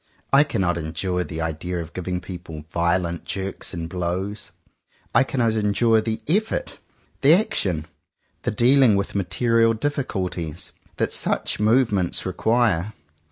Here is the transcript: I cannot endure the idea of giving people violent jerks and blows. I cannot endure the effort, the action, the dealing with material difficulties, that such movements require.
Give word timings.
I 0.33 0.43
cannot 0.43 0.79
endure 0.79 1.23
the 1.23 1.41
idea 1.41 1.77
of 1.79 1.93
giving 1.93 2.21
people 2.21 2.65
violent 2.71 3.23
jerks 3.23 3.71
and 3.71 3.87
blows. 3.87 4.49
I 5.13 5.23
cannot 5.23 5.53
endure 5.53 6.01
the 6.01 6.21
effort, 6.27 6.79
the 7.19 7.35
action, 7.35 7.85
the 8.41 8.49
dealing 8.49 8.95
with 8.95 9.13
material 9.13 9.75
difficulties, 9.75 10.71
that 10.97 11.11
such 11.11 11.59
movements 11.59 12.25
require. 12.25 12.93